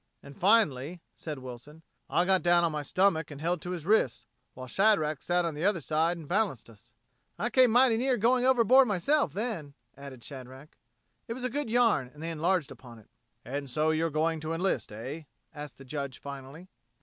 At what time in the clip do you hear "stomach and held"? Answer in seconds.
2.81-3.61